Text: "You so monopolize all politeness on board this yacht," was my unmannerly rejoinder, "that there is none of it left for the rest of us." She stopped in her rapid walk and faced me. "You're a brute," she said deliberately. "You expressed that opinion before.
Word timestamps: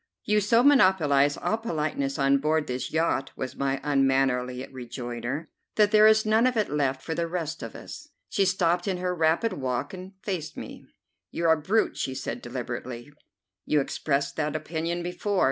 "You 0.23 0.41
so 0.41 0.63
monopolize 0.63 1.37
all 1.37 1.59
politeness 1.59 2.17
on 2.17 2.39
board 2.39 2.65
this 2.65 2.91
yacht," 2.91 3.29
was 3.35 3.55
my 3.55 3.79
unmannerly 3.83 4.67
rejoinder, 4.71 5.47
"that 5.75 5.91
there 5.91 6.07
is 6.07 6.25
none 6.25 6.47
of 6.47 6.57
it 6.57 6.71
left 6.71 7.03
for 7.03 7.13
the 7.13 7.27
rest 7.27 7.61
of 7.61 7.75
us." 7.75 8.09
She 8.27 8.43
stopped 8.45 8.87
in 8.87 8.97
her 8.97 9.13
rapid 9.13 9.53
walk 9.53 9.93
and 9.93 10.13
faced 10.23 10.57
me. 10.57 10.87
"You're 11.29 11.51
a 11.51 11.61
brute," 11.61 11.97
she 11.97 12.15
said 12.15 12.41
deliberately. 12.41 13.11
"You 13.65 13.79
expressed 13.79 14.37
that 14.37 14.55
opinion 14.55 15.03
before. 15.03 15.39